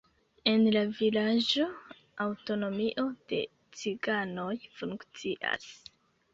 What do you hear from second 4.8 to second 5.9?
funkcias.